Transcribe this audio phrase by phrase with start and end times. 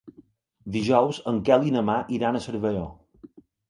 [0.77, 2.87] Dijous en Quel i na Mar iran a Cervelló.